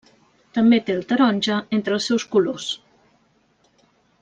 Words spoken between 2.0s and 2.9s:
seus colors.